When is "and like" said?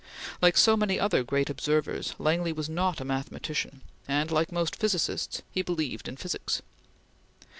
4.07-4.51